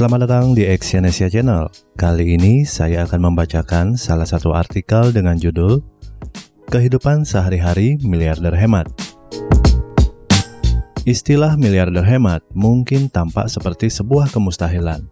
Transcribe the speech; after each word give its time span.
Selamat 0.00 0.24
datang 0.24 0.56
di 0.56 0.64
Exyonesia 0.64 1.28
Channel. 1.28 1.68
Kali 1.92 2.32
ini 2.32 2.64
saya 2.64 3.04
akan 3.04 3.20
membacakan 3.20 4.00
salah 4.00 4.24
satu 4.24 4.56
artikel 4.56 5.12
dengan 5.12 5.36
judul 5.36 5.84
Kehidupan 6.72 7.28
Sehari-hari 7.28 8.00
Miliarder 8.00 8.56
Hemat. 8.56 8.88
Istilah 11.04 11.60
miliarder 11.60 12.00
hemat 12.00 12.40
mungkin 12.56 13.12
tampak 13.12 13.52
seperti 13.52 13.92
sebuah 13.92 14.32
kemustahilan. 14.32 15.04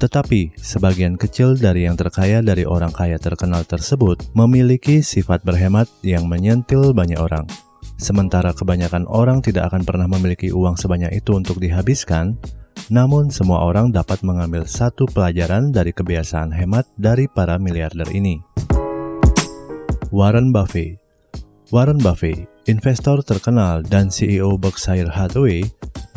Tetapi, 0.00 0.56
sebagian 0.56 1.20
kecil 1.20 1.60
dari 1.60 1.84
yang 1.84 2.00
terkaya 2.00 2.40
dari 2.40 2.64
orang 2.64 2.96
kaya 2.96 3.20
terkenal 3.20 3.68
tersebut 3.68 4.32
memiliki 4.32 5.04
sifat 5.04 5.44
berhemat 5.44 5.92
yang 6.00 6.24
menyentil 6.24 6.96
banyak 6.96 7.20
orang. 7.20 7.44
Sementara 8.00 8.56
kebanyakan 8.56 9.04
orang 9.12 9.44
tidak 9.44 9.68
akan 9.68 9.84
pernah 9.84 10.08
memiliki 10.08 10.48
uang 10.48 10.80
sebanyak 10.80 11.20
itu 11.20 11.36
untuk 11.36 11.60
dihabiskan, 11.60 12.40
namun 12.90 13.30
semua 13.30 13.62
orang 13.62 13.94
dapat 13.94 14.20
mengambil 14.26 14.66
satu 14.66 15.06
pelajaran 15.06 15.70
dari 15.70 15.94
kebiasaan 15.94 16.50
hemat 16.50 16.84
dari 16.98 17.30
para 17.30 17.56
miliarder 17.56 18.10
ini. 18.10 18.42
Warren 20.10 20.50
Buffett 20.50 21.00
Warren 21.70 22.02
Buffett, 22.02 22.50
investor 22.66 23.22
terkenal 23.22 23.86
dan 23.86 24.10
CEO 24.10 24.58
Berkshire 24.58 25.06
Hathaway, 25.06 25.62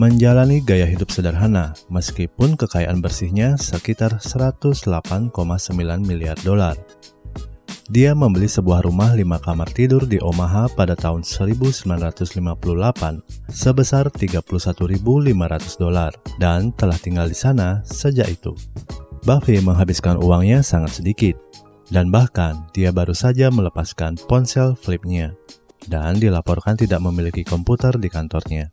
menjalani 0.00 0.64
gaya 0.64 0.88
hidup 0.88 1.12
sederhana 1.12 1.76
meskipun 1.92 2.56
kekayaan 2.56 3.04
bersihnya 3.04 3.60
sekitar 3.60 4.16
108,9 4.16 5.28
miliar 6.00 6.40
dolar. 6.40 6.72
Dia 7.92 8.16
membeli 8.16 8.48
sebuah 8.48 8.88
rumah 8.88 9.12
lima 9.12 9.36
kamar 9.36 9.68
tidur 9.68 10.08
di 10.08 10.16
Omaha 10.16 10.64
pada 10.72 10.96
tahun 10.96 11.20
1958 11.28 12.40
sebesar 13.52 14.08
31.500 14.08 14.48
dolar 15.76 16.16
dan 16.40 16.72
telah 16.72 16.96
tinggal 16.96 17.28
di 17.28 17.36
sana 17.36 17.84
sejak 17.84 18.32
itu. 18.32 18.56
Buffett 19.28 19.60
menghabiskan 19.60 20.16
uangnya 20.16 20.64
sangat 20.64 21.04
sedikit, 21.04 21.36
dan 21.92 22.08
bahkan 22.08 22.64
dia 22.72 22.96
baru 22.96 23.12
saja 23.12 23.52
melepaskan 23.52 24.16
ponsel 24.24 24.72
flipnya 24.72 25.36
dan 25.84 26.16
dilaporkan 26.16 26.80
tidak 26.80 27.04
memiliki 27.04 27.44
komputer 27.44 27.92
di 28.00 28.08
kantornya. 28.08 28.72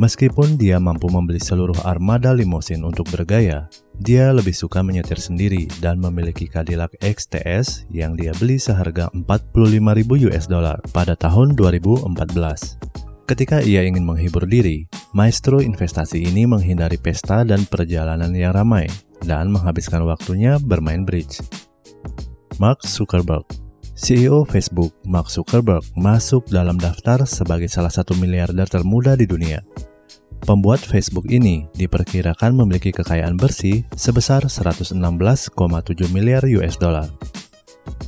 Meskipun 0.00 0.56
dia 0.56 0.80
mampu 0.80 1.12
membeli 1.12 1.44
seluruh 1.44 1.76
armada 1.84 2.32
limosin 2.32 2.88
untuk 2.88 3.04
bergaya, 3.12 3.68
dia 4.00 4.34
lebih 4.34 4.54
suka 4.54 4.82
menyetir 4.82 5.18
sendiri 5.18 5.70
dan 5.78 6.02
memiliki 6.02 6.50
Cadillac 6.50 6.94
XTS 6.98 7.86
yang 7.92 8.18
dia 8.18 8.34
beli 8.38 8.58
seharga 8.58 9.12
45.000 9.14 10.26
US 10.30 10.44
dollar 10.50 10.78
pada 10.90 11.14
tahun 11.14 11.54
2014. 11.54 12.10
Ketika 13.24 13.64
ia 13.64 13.86
ingin 13.86 14.04
menghibur 14.04 14.44
diri, 14.44 14.84
maestro 15.16 15.64
investasi 15.64 16.28
ini 16.28 16.44
menghindari 16.44 17.00
pesta 17.00 17.40
dan 17.46 17.64
perjalanan 17.64 18.34
yang 18.36 18.52
ramai 18.52 18.90
dan 19.24 19.48
menghabiskan 19.48 20.04
waktunya 20.04 20.60
bermain 20.60 21.08
bridge. 21.08 21.40
Mark 22.60 22.84
Zuckerberg 22.84 23.64
CEO 23.94 24.42
Facebook, 24.42 24.90
Mark 25.06 25.30
Zuckerberg, 25.30 25.86
masuk 25.94 26.50
dalam 26.50 26.74
daftar 26.74 27.22
sebagai 27.30 27.70
salah 27.70 27.94
satu 27.94 28.18
miliarder 28.18 28.66
termuda 28.66 29.14
di 29.14 29.22
dunia. 29.22 29.62
Pembuat 30.44 30.84
Facebook 30.84 31.24
ini 31.32 31.64
diperkirakan 31.72 32.52
memiliki 32.52 32.92
kekayaan 32.92 33.40
bersih 33.40 33.80
sebesar 33.96 34.44
116,7 34.44 34.92
miliar 36.12 36.44
US 36.60 36.76
dollar. 36.76 37.08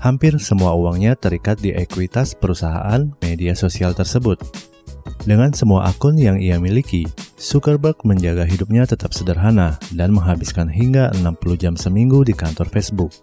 Hampir 0.05 0.37
semua 0.37 0.77
uangnya 0.77 1.17
terikat 1.17 1.57
di 1.65 1.73
ekuitas 1.73 2.37
perusahaan 2.37 3.09
media 3.25 3.57
sosial 3.57 3.97
tersebut. 3.97 4.37
Dengan 5.25 5.57
semua 5.57 5.89
akun 5.89 6.21
yang 6.21 6.37
ia 6.37 6.61
miliki, 6.61 7.09
Zuckerberg 7.41 8.05
menjaga 8.05 8.45
hidupnya 8.45 8.85
tetap 8.85 9.17
sederhana 9.17 9.81
dan 9.97 10.13
menghabiskan 10.13 10.69
hingga 10.69 11.17
60 11.17 11.57
jam 11.57 11.73
seminggu 11.73 12.21
di 12.21 12.37
kantor 12.37 12.69
Facebook. 12.69 13.17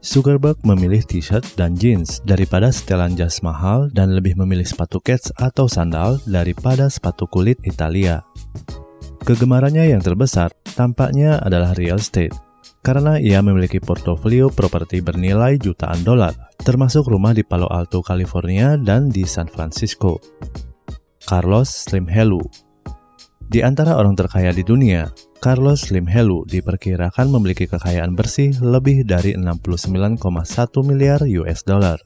Zuckerberg 0.00 0.62
memilih 0.62 1.02
t-shirt 1.02 1.44
dan 1.58 1.74
jeans 1.74 2.22
daripada 2.22 2.70
setelan 2.70 3.18
jas 3.18 3.42
mahal 3.42 3.90
dan 3.92 4.14
lebih 4.14 4.38
memilih 4.38 4.64
sepatu 4.64 5.02
kets 5.02 5.34
atau 5.36 5.68
sandal 5.68 6.22
daripada 6.24 6.88
sepatu 6.88 7.28
kulit 7.28 7.58
Italia. 7.66 8.24
Kegemarannya 9.30 9.94
yang 9.94 10.02
terbesar 10.02 10.50
tampaknya 10.74 11.38
adalah 11.38 11.70
real 11.78 12.02
estate, 12.02 12.34
karena 12.82 13.14
ia 13.14 13.38
memiliki 13.38 13.78
portofolio 13.78 14.50
properti 14.50 14.98
bernilai 14.98 15.54
jutaan 15.54 16.02
dolar, 16.02 16.34
termasuk 16.58 17.06
rumah 17.06 17.30
di 17.30 17.46
Palo 17.46 17.70
Alto, 17.70 18.02
California 18.02 18.74
dan 18.74 19.06
di 19.06 19.22
San 19.22 19.46
Francisco. 19.46 20.18
Carlos 21.22 21.70
Slim 21.70 22.10
Helu 22.10 22.42
Di 23.38 23.62
antara 23.62 23.94
orang 23.94 24.18
terkaya 24.18 24.50
di 24.50 24.66
dunia, 24.66 25.06
Carlos 25.38 25.86
Slim 25.86 26.10
Helu 26.10 26.42
diperkirakan 26.50 27.30
memiliki 27.30 27.70
kekayaan 27.70 28.18
bersih 28.18 28.58
lebih 28.58 29.06
dari 29.06 29.38
69,1 29.38 30.26
miliar 30.82 31.22
US 31.38 31.62
dollar. 31.62 32.02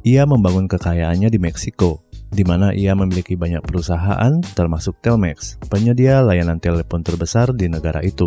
Ia 0.00 0.24
membangun 0.24 0.64
kekayaannya 0.64 1.28
di 1.28 1.36
Meksiko, 1.36 2.08
di 2.34 2.42
mana 2.42 2.74
ia 2.74 2.98
memiliki 2.98 3.38
banyak 3.38 3.62
perusahaan 3.62 4.42
termasuk 4.58 4.98
Telmex, 4.98 5.62
penyedia 5.70 6.18
layanan 6.26 6.58
telepon 6.58 7.06
terbesar 7.06 7.54
di 7.54 7.70
negara 7.70 8.02
itu. 8.02 8.26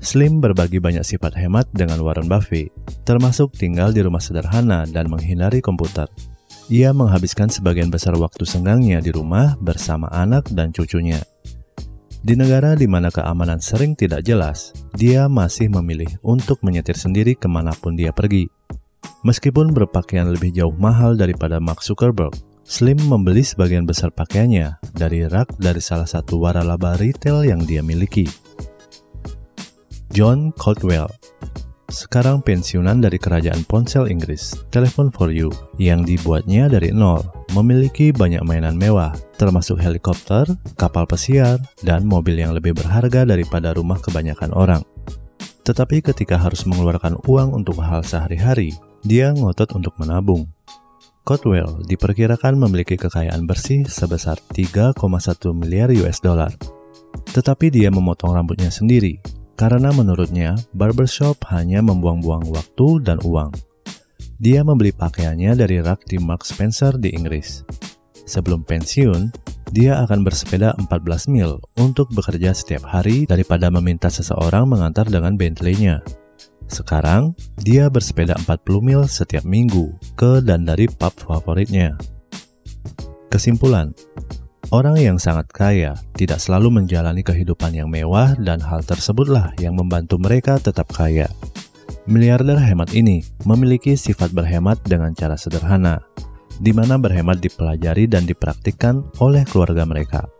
Slim 0.00 0.40
berbagi 0.40 0.80
banyak 0.80 1.04
sifat 1.04 1.36
hemat 1.36 1.68
dengan 1.76 2.00
Warren 2.00 2.26
Buffett, 2.26 2.72
termasuk 3.04 3.52
tinggal 3.52 3.92
di 3.92 4.00
rumah 4.00 4.24
sederhana 4.24 4.88
dan 4.88 5.12
menghindari 5.12 5.60
komputer. 5.60 6.08
Ia 6.72 6.96
menghabiskan 6.96 7.52
sebagian 7.52 7.92
besar 7.92 8.16
waktu 8.16 8.48
senggangnya 8.48 9.04
di 9.04 9.12
rumah 9.12 9.58
bersama 9.60 10.08
anak 10.08 10.48
dan 10.54 10.72
cucunya. 10.72 11.20
Di 12.20 12.36
negara 12.36 12.76
di 12.76 12.84
mana 12.84 13.08
keamanan 13.08 13.64
sering 13.64 13.96
tidak 13.96 14.24
jelas, 14.24 14.76
dia 14.92 15.24
masih 15.26 15.72
memilih 15.72 16.08
untuk 16.20 16.60
menyetir 16.60 16.96
sendiri 16.96 17.32
ke 17.32 17.48
mana 17.48 17.72
pun 17.72 17.96
dia 17.96 18.12
pergi. 18.12 18.44
Meskipun 19.24 19.72
berpakaian 19.72 20.28
lebih 20.28 20.52
jauh 20.52 20.72
mahal 20.76 21.16
daripada 21.16 21.60
Mark 21.60 21.80
Zuckerberg, 21.84 22.32
Slim 22.70 23.02
membeli 23.10 23.42
sebagian 23.42 23.82
besar 23.82 24.14
pakaiannya 24.14 24.78
dari 24.94 25.26
rak 25.26 25.58
dari 25.58 25.82
salah 25.82 26.06
satu 26.06 26.38
waralaba 26.38 26.94
retail 27.02 27.42
yang 27.42 27.66
dia 27.66 27.82
miliki. 27.82 28.30
John 30.14 30.54
Caldwell 30.54 31.10
sekarang 31.90 32.46
pensiunan 32.46 33.02
dari 33.02 33.18
kerajaan 33.18 33.66
ponsel 33.66 34.06
Inggris, 34.06 34.54
Telephone 34.70 35.10
for 35.10 35.34
You, 35.34 35.50
yang 35.82 36.06
dibuatnya 36.06 36.70
dari 36.70 36.94
nol, 36.94 37.26
memiliki 37.50 38.14
banyak 38.14 38.46
mainan 38.46 38.78
mewah, 38.78 39.18
termasuk 39.34 39.82
helikopter, 39.82 40.46
kapal 40.78 41.10
pesiar, 41.10 41.58
dan 41.82 42.06
mobil 42.06 42.38
yang 42.38 42.54
lebih 42.54 42.78
berharga 42.78 43.26
daripada 43.26 43.74
rumah 43.74 43.98
kebanyakan 43.98 44.54
orang. 44.54 44.86
Tetapi 45.66 46.06
ketika 46.06 46.38
harus 46.38 46.62
mengeluarkan 46.62 47.18
uang 47.26 47.50
untuk 47.50 47.82
hal 47.82 48.06
sehari-hari, 48.06 48.78
dia 49.02 49.34
ngotot 49.34 49.74
untuk 49.74 49.98
menabung. 49.98 50.46
Cotwell 51.30 51.86
diperkirakan 51.86 52.58
memiliki 52.58 52.98
kekayaan 52.98 53.46
bersih 53.46 53.86
sebesar 53.86 54.42
3,1 54.50 54.98
miliar 55.54 55.86
US 56.02 56.18
dollar. 56.18 56.50
Tetapi 57.30 57.70
dia 57.70 57.86
memotong 57.86 58.34
rambutnya 58.34 58.66
sendiri 58.66 59.22
karena 59.54 59.94
menurutnya 59.94 60.58
barbershop 60.74 61.38
hanya 61.54 61.86
membuang-buang 61.86 62.50
waktu 62.50 63.06
dan 63.06 63.22
uang. 63.22 63.54
Dia 64.42 64.66
membeli 64.66 64.90
pakaiannya 64.90 65.54
dari 65.54 65.78
rak 65.78 66.02
di 66.10 66.18
Mark 66.18 66.42
Spencer 66.42 66.98
di 66.98 67.14
Inggris. 67.14 67.62
Sebelum 68.26 68.66
pensiun, 68.66 69.30
dia 69.70 70.02
akan 70.02 70.26
bersepeda 70.26 70.74
14 70.82 71.30
mil 71.30 71.62
untuk 71.78 72.10
bekerja 72.10 72.50
setiap 72.50 72.90
hari 72.90 73.22
daripada 73.30 73.70
meminta 73.70 74.10
seseorang 74.10 74.66
mengantar 74.66 75.06
dengan 75.06 75.38
Bentley-nya. 75.38 76.02
Sekarang, 76.70 77.34
dia 77.58 77.90
bersepeda 77.90 78.38
40 78.46 78.78
mil 78.78 79.02
setiap 79.10 79.42
minggu 79.42 79.90
ke 80.14 80.38
dan 80.38 80.62
dari 80.62 80.86
pub 80.86 81.12
favoritnya. 81.18 81.98
Kesimpulan, 83.26 83.90
Orang 84.70 85.02
yang 85.02 85.18
sangat 85.18 85.50
kaya 85.50 85.98
tidak 86.14 86.38
selalu 86.38 86.70
menjalani 86.70 87.26
kehidupan 87.26 87.74
yang 87.74 87.90
mewah 87.90 88.38
dan 88.38 88.62
hal 88.62 88.86
tersebutlah 88.86 89.50
yang 89.58 89.74
membantu 89.74 90.14
mereka 90.14 90.62
tetap 90.62 90.94
kaya. 90.94 91.26
Miliarder 92.06 92.54
hemat 92.54 92.94
ini 92.94 93.26
memiliki 93.42 93.98
sifat 93.98 94.30
berhemat 94.30 94.78
dengan 94.86 95.10
cara 95.10 95.34
sederhana, 95.34 95.98
di 96.62 96.70
mana 96.70 97.02
berhemat 97.02 97.42
dipelajari 97.42 98.06
dan 98.06 98.30
dipraktikkan 98.30 99.02
oleh 99.18 99.42
keluarga 99.42 99.82
mereka. 99.82 100.30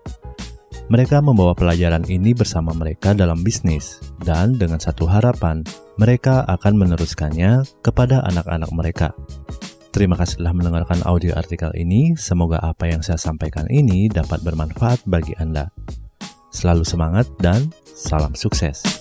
Mereka 0.94 1.18
membawa 1.26 1.58
pelajaran 1.58 2.06
ini 2.06 2.30
bersama 2.30 2.70
mereka 2.70 3.10
dalam 3.18 3.42
bisnis, 3.42 3.98
dan 4.22 4.54
dengan 4.54 4.78
satu 4.78 5.10
harapan, 5.10 5.66
mereka 6.00 6.48
akan 6.48 6.80
meneruskannya 6.80 7.60
kepada 7.84 8.24
anak-anak 8.24 8.72
mereka. 8.72 9.12
Terima 9.92 10.16
kasih 10.16 10.40
telah 10.40 10.56
mendengarkan 10.56 11.04
audio 11.04 11.36
artikel 11.36 11.68
ini. 11.76 12.16
Semoga 12.16 12.56
apa 12.64 12.88
yang 12.88 13.04
saya 13.04 13.20
sampaikan 13.20 13.68
ini 13.68 14.08
dapat 14.08 14.40
bermanfaat 14.40 15.04
bagi 15.04 15.36
Anda. 15.36 15.68
Selalu 16.48 16.88
semangat 16.88 17.28
dan 17.36 17.68
salam 17.84 18.32
sukses. 18.32 18.99